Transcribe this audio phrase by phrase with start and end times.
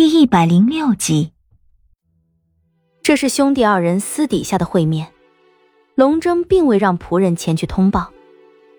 [0.00, 1.32] 第一百零六集。
[3.02, 5.08] 这是兄弟二人私底下的会面，
[5.94, 8.10] 龙争并未让仆人前去通报。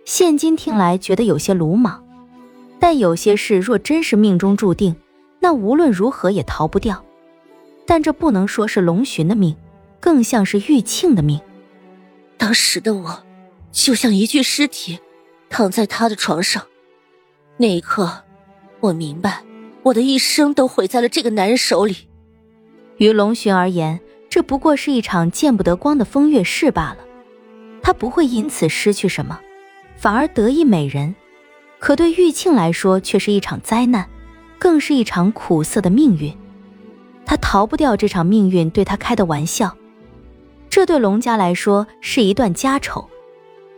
[0.04, 2.04] 现今听来觉得有些鲁莽，
[2.80, 4.96] 但有些事若真是命中注定，
[5.40, 7.06] 那无论如何也逃不掉。
[7.86, 9.56] 但这不能说是龙寻的命，
[10.00, 11.40] 更像是玉庆的命。
[12.36, 13.24] 当时的我，
[13.72, 14.98] 就像一具尸体，
[15.52, 16.66] 躺在他的床上。
[17.58, 18.24] 那一刻，
[18.80, 19.44] 我明白，
[19.84, 21.96] 我的一生都毁在了这个男人手里。
[22.98, 24.00] 于龙寻而言，
[24.30, 26.98] 这不过是一场见不得光的风月事罢了。
[27.82, 29.40] 他不会因此失去什么，
[29.98, 31.16] 反而得一美人。
[31.80, 34.08] 可对玉庆来说，却是一场灾难，
[34.60, 36.32] 更是一场苦涩的命运。
[37.26, 39.76] 他逃不掉这场命运对他开的玩笑，
[40.70, 43.10] 这对龙家来说是一段家丑。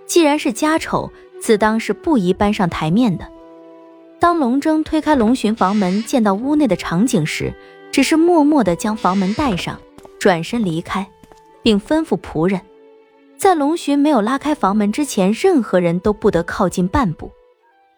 [0.06, 1.10] 既然是家丑，
[1.40, 3.26] 自当是不宜搬上台面的。
[4.24, 7.54] 当龙争推开龙寻房门，见到屋内的场景时，
[7.92, 9.78] 只是默默地将房门带上，
[10.18, 11.06] 转身离开，
[11.62, 12.62] 并吩咐仆人，
[13.36, 17.34] 在龙寻没有拉开房门之前，任何人都不得靠近半步。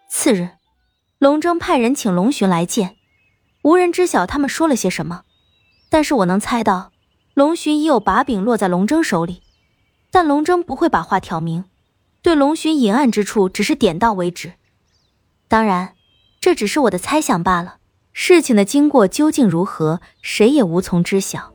[0.09, 0.49] 次日，
[1.19, 2.95] 龙争派人请龙寻来见，
[3.61, 5.21] 无人知晓他们说了些什么。
[5.91, 6.91] 但是我能猜到，
[7.35, 9.43] 龙寻已有把柄落在龙争手里，
[10.09, 11.65] 但龙争不会把话挑明，
[12.23, 14.53] 对龙寻隐暗之处只是点到为止。
[15.47, 15.93] 当然，
[16.45, 17.77] 这只是我的猜想罢了。
[18.13, 21.51] 事情的经过究竟如何，谁也无从知晓。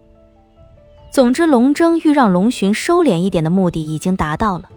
[1.13, 4.69] 总之，龙争欲让龙寻收敛一点的目的已经达到了，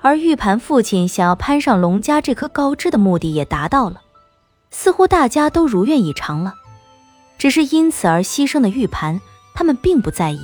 [0.00, 4.00] 而玉盘父亲想要攀上龙家这棵高枝的目的也达到了，
[4.72, 6.54] 似乎大家都如愿以偿了。
[7.38, 9.20] 只是因此而牺牲的玉盘，
[9.54, 10.40] 他们并不在意。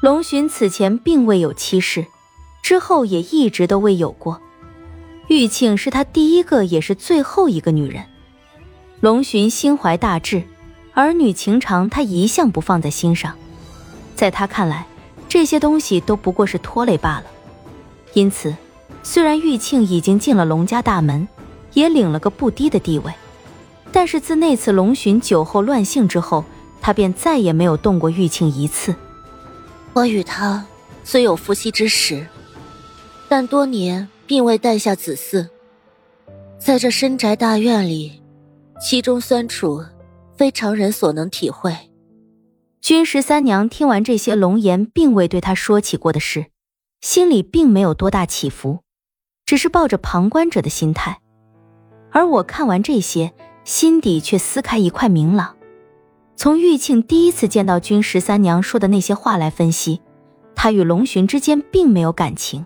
[0.00, 2.06] 龙寻此前并未有妻室，
[2.62, 4.40] 之后也一直都未有过。
[5.28, 8.04] 玉庆是他第一个也是最后一个女人。
[9.00, 10.42] 龙寻心怀大志，
[10.94, 13.34] 儿女情长他一向不放在心上，
[14.14, 14.86] 在他看来，
[15.28, 17.24] 这些东西都不过是拖累罢了。
[18.14, 18.54] 因此，
[19.02, 21.26] 虽然玉庆已经进了龙家大门，
[21.74, 23.12] 也领了个不低的地位。
[23.92, 26.44] 但是自那次龙寻酒后乱性之后，
[26.80, 28.94] 他便再也没有动过玉庆一次。
[29.92, 30.64] 我与他
[31.02, 32.26] 虽有夫妻之实，
[33.28, 35.48] 但多年并未诞下子嗣。
[36.58, 38.20] 在这深宅大院里，
[38.80, 39.84] 其中酸楚，
[40.36, 41.76] 非常人所能体会。
[42.80, 46.46] 君十三娘听完这些龙颜并未对他说起过的事，
[47.00, 48.80] 心里并没有多大起伏，
[49.44, 51.20] 只是抱着旁观者的心态。
[52.10, 53.32] 而我看完这些。
[53.66, 55.56] 心底却撕开一块明朗。
[56.36, 60.00] 从玉庆第一次见到君十三娘说的那些话来分析，
[60.54, 62.64] 他与龙寻之间并没有感情。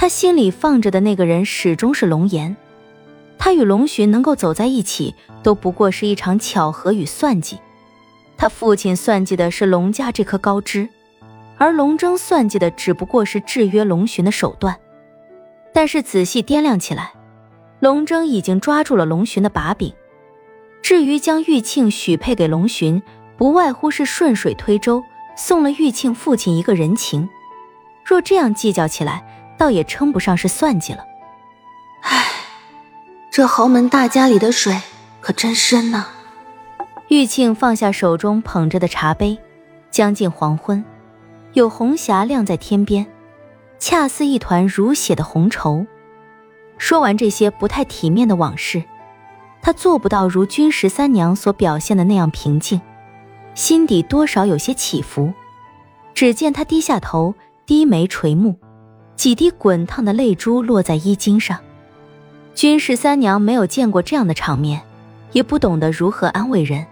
[0.00, 2.56] 他心里放着的那个人始终是龙颜。
[3.36, 7.58] 他与龙寻能够走在一起，都不过是一场巧合与算计。
[8.38, 10.88] 他父亲算计的是龙家这棵高枝，
[11.58, 14.74] 而龙争算计的只不过是制约龙寻的手段。
[15.74, 17.12] 但是仔细掂量起来，
[17.80, 19.92] 龙争已经抓住了龙寻的把柄，
[20.80, 23.02] 至于将玉庆许配给龙寻，
[23.36, 25.04] 不外乎是顺水推舟，
[25.36, 27.28] 送了玉庆父亲一个人情。
[28.02, 29.26] 若这样计较起来，
[29.60, 31.04] 倒也称不上是算计了。
[32.00, 32.24] 唉，
[33.30, 34.80] 这豪门大家里的水
[35.20, 36.06] 可真深呐。
[37.08, 39.36] 玉庆放下手中捧着的茶杯，
[39.90, 40.82] 将近黄昏，
[41.52, 43.06] 有红霞亮在天边，
[43.78, 45.86] 恰似一团如血的红绸。
[46.78, 48.82] 说完这些不太体面的往事，
[49.60, 52.80] 他做不到如君十三娘所表现的那样平静，
[53.54, 55.34] 心底多少有些起伏。
[56.14, 57.34] 只见他低下头，
[57.66, 58.56] 低眉垂目，
[59.20, 61.60] 几滴滚烫的泪珠落在衣襟上。
[62.54, 64.80] 君十三娘没有见过这样的场面，
[65.32, 66.86] 也不懂得如何安慰人，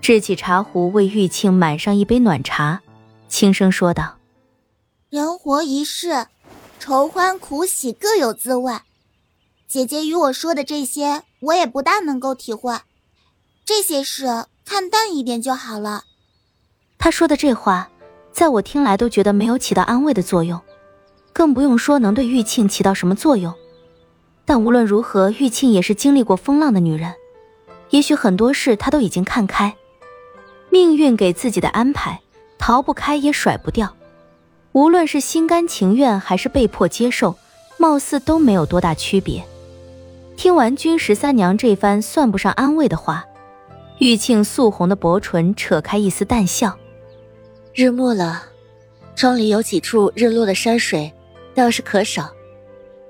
[0.00, 2.80] 支起茶壶为玉庆满上一杯暖茶，
[3.28, 4.16] 轻声说道
[5.10, 6.28] ：“人活一世，
[6.78, 8.72] 愁欢苦喜各有滋味。”
[9.68, 12.74] 姐姐与我说的这些，我也不大能够体会。
[13.66, 16.04] 这些事看淡一点就好了。
[16.96, 17.90] 他说的这话，
[18.32, 20.58] 在我听来都觉得没有起到安慰的作用，
[21.40, 23.54] 更不用说能对玉庆起到什么作用。
[24.44, 27.14] 但无论如何，玉庆也是经历过风浪的女人，
[27.88, 29.74] 也许很多事她都已经看开。
[30.68, 32.20] 命运给自己的安排，
[32.58, 33.96] 逃不开也甩不掉。
[34.72, 37.34] 无论是心甘情愿还是被迫接受，
[37.78, 39.42] 貌似都没有多大区别。
[40.36, 43.24] 听完君十三娘这番算不上安慰的话，
[43.98, 46.76] 玉庆素红的薄唇扯开一丝淡笑。
[47.72, 48.42] 日暮了，
[49.16, 51.10] 庄里有几处日落的山水，
[51.54, 52.30] 倒是可少。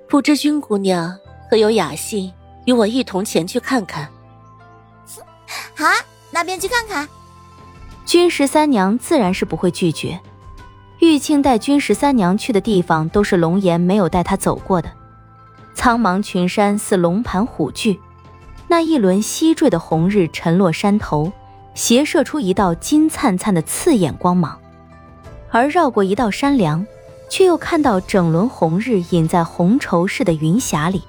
[0.08, 1.16] 不知君姑娘
[1.48, 2.32] 可有雅兴
[2.64, 4.08] 与我一同前去看看？
[5.76, 5.92] 啊，
[6.30, 7.08] 那便去看看。
[8.04, 10.18] 君十三娘自然是不会拒绝。
[10.98, 14.90] 玉庆带君十三娘去的地方，都是龙颜没有带她走过的。
[15.74, 17.98] 苍茫群山似龙盘虎踞，
[18.68, 21.32] 那一轮西坠的红日沉落山头，
[21.74, 24.60] 斜射出一道金灿灿的刺眼光芒。
[25.50, 26.86] 而绕过一道山梁，
[27.30, 31.02] 却又看到整轮红日隐在红绸似的云霞里。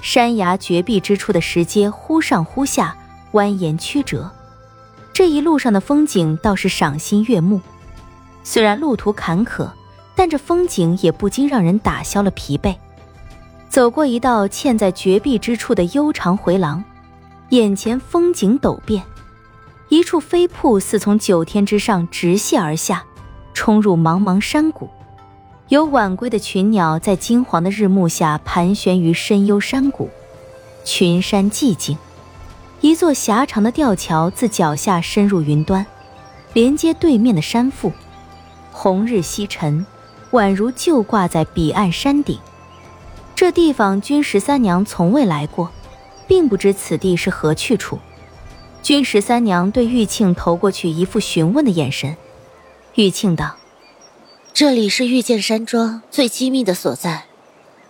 [0.00, 2.96] 山崖绝壁之处的石阶忽上忽下，
[3.32, 4.30] 蜿蜒曲折。
[5.12, 7.60] 这一路上的风景倒是赏心悦目。
[8.42, 9.68] 虽然路途坎坷，
[10.14, 12.74] 但这风景也不禁让人打消了疲惫。
[13.68, 16.82] 走过一道嵌在绝壁之处的悠长回廊，
[17.50, 19.02] 眼前风景陡变，
[19.88, 23.04] 一处飞瀑似从九天之上直泻而下。
[23.52, 24.88] 冲入茫茫山谷，
[25.68, 30.08] 有晚归的群鸟在金黄的日暮下盘旋于深幽山谷。
[30.84, 31.98] 群山寂静，
[32.80, 35.84] 一座狭长的吊桥自脚下深入云端，
[36.52, 37.90] 连接对面的山腹。
[38.70, 39.84] 红日西沉，
[40.30, 42.38] 宛如就挂在彼岸山顶。
[43.34, 45.72] 这地方君十三娘从未来过，
[46.28, 47.98] 并不知此地是何去处。
[48.82, 52.16] 君十三娘对玉庆投过去一副询问的眼神。
[52.94, 53.56] 玉庆道
[54.56, 57.26] ：“这里是御剑山庄最机密的所在，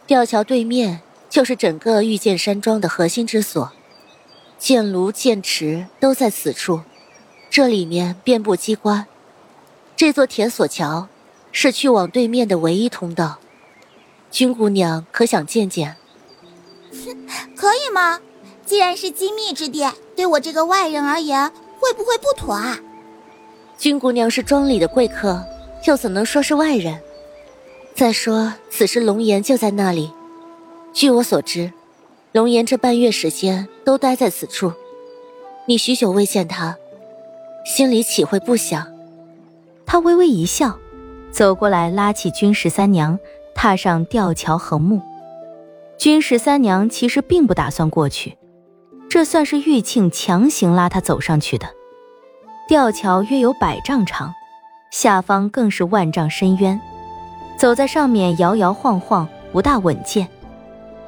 [0.05, 3.71] 吊桥对面就是整个御剑山庄的核心之所，
[4.59, 6.81] 剑炉、剑池都在此处。
[7.49, 9.07] 这里面遍布机关，
[9.95, 11.07] 这座铁索桥
[11.53, 13.39] 是去往对面的唯一通道。
[14.33, 15.95] 君姑娘可想见见？
[17.55, 18.19] 可以吗？
[18.65, 21.49] 既然是机密之地，对我这个外人而言，
[21.79, 22.77] 会不会不妥啊？”
[23.79, 25.47] 君姑娘是庄里的贵客，
[25.85, 27.01] 又怎能说是外人？
[27.95, 30.11] 再说，此时龙岩就在那里。
[30.93, 31.73] 据我所知，
[32.33, 34.73] 龙岩这半月时间都待在此处。
[35.67, 36.77] 你许久未见他，
[37.65, 38.87] 心里岂会不想？
[39.85, 40.79] 他微微一笑，
[41.31, 43.19] 走过来拉起君十三娘，
[43.55, 45.01] 踏上吊桥横木。
[45.97, 48.37] 君十三娘其实并不打算过去，
[49.09, 51.67] 这算是玉庆强行拉她走上去的。
[52.69, 54.35] 吊桥约有百丈长，
[54.91, 56.81] 下方更是万丈深渊，
[57.57, 60.27] 走在上面摇摇晃晃，不大稳健。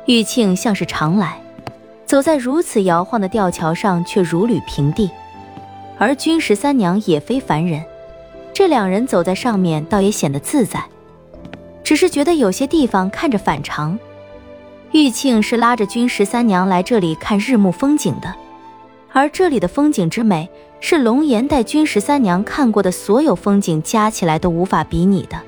[0.06, 1.40] 玉庆像是常来，
[2.04, 5.10] 走在如此摇晃的吊桥上，却如履平地。
[5.98, 7.82] 而君十三娘也非凡人，
[8.52, 10.84] 这两人走在上面，倒也显得自在，
[11.82, 13.98] 只是觉得有些地方看着反常。
[14.92, 18.34] 玉庆是拉着君十三娘来这里看日暮风景的。
[19.12, 20.48] 而这里的风景之美，
[20.80, 25.40] 是龙颜带君十三娘看过的所有风景加起来都无法比拟的。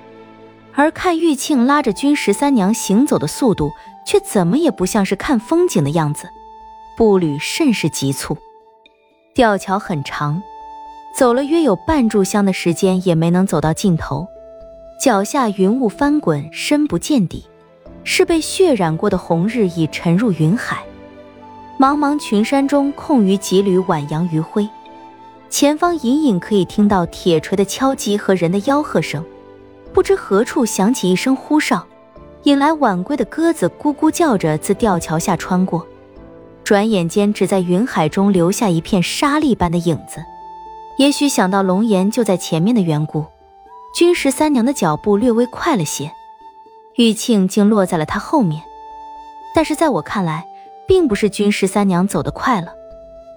[0.74, 3.70] 而看玉庆拉着君十三娘行走的速度，
[4.06, 6.28] 却怎么也不像是看风景的样子，
[6.96, 8.36] 步履甚是急促。
[9.34, 10.42] 吊桥很长，
[11.14, 14.26] 走了约有半炷香的时间，也没能走到尽头。
[15.00, 17.44] 脚下云雾翻滚，深不见底，
[18.04, 20.82] 是被血染过的红日已沉入云海。
[21.80, 24.68] 茫茫群山中，空余几缕晚阳余晖，
[25.48, 29.24] 前方隐隐可以听到铁锤的敲击和人的吆喝声。
[29.90, 31.82] 不知何处响起一声呼哨，
[32.42, 35.86] 引来晚归的鸽子咕咕叫着自吊桥下穿过，
[36.62, 40.22] 转眼间只在云海中留下一片沙粒般的影子。
[40.98, 43.24] 也许想到龙颜就在前面的缘故，
[43.94, 46.12] 君十三娘的脚步略微快了些，
[46.96, 48.60] 玉庆竟落在了他后面。
[49.54, 50.44] 但是在我看来，
[50.90, 52.74] 并不是君十三娘走得快了，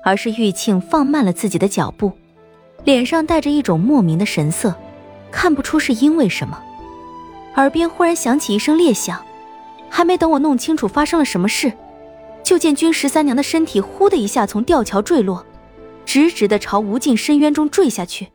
[0.03, 2.11] 而是玉庆放慢了自己的脚步，
[2.83, 4.73] 脸上带着一种莫名的神色，
[5.31, 6.59] 看不出是因为什么。
[7.57, 9.23] 耳边忽然响起一声裂响，
[9.87, 11.71] 还没等我弄清楚发生了什么事，
[12.43, 15.45] 就见君十三娘的身体忽的一下从吊桥坠落，
[16.07, 18.29] 直直的朝无尽深渊中坠下去。